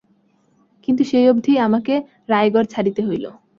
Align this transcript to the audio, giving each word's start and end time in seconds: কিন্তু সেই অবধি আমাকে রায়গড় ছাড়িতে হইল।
কিন্তু 0.87 1.03
সেই 1.03 1.25
অবধি 1.31 1.53
আমাকে 1.67 1.93
রায়গড় 2.29 2.67
ছাড়িতে 2.73 3.01
হইল। 3.07 3.25